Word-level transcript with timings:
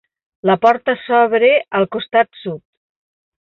La 0.49 0.53
porta 0.63 0.95
s'obre 1.01 1.51
al 1.81 1.87
costat 1.97 2.41
sud. 2.47 2.61